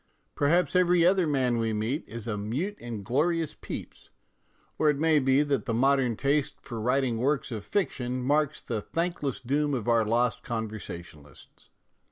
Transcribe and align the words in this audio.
Perhaps 0.33 0.75
every 0.75 1.05
other 1.05 1.27
man 1.27 1.59
we 1.59 1.73
meet 1.73 2.03
is 2.07 2.27
a 2.27 2.35
mute 2.35 2.75
and 2.81 3.05
glorious 3.05 3.53
Pepys, 3.53 4.09
or 4.79 4.89
it 4.89 4.97
may 4.97 5.19
be 5.19 5.43
that 5.43 5.65
the 5.65 5.75
modern 5.75 6.15
taste 6.15 6.59
for 6.59 6.81
writing 6.81 7.17
works 7.19 7.51
of 7.51 7.63
fiction 7.63 8.23
marks 8.23 8.63
the 8.63 8.81
thankless 8.81 9.39
doom 9.39 9.75
of 9.75 9.87
our 9.87 10.03
lost 10.03 10.41
conversationalists. 10.41 11.69